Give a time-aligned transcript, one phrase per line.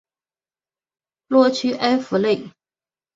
[1.27, 2.49] 洛屈埃夫雷。